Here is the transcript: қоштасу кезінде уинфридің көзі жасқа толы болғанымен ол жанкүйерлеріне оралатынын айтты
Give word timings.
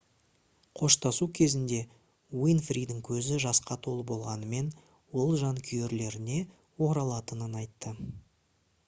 қоштасу 0.79 1.25
кезінде 1.39 1.81
уинфридің 2.45 3.03
көзі 3.09 3.37
жасқа 3.43 3.77
толы 3.89 4.05
болғанымен 4.13 4.71
ол 5.25 5.37
жанкүйерлеріне 5.43 6.39
оралатынын 6.87 7.61
айтты 7.63 7.95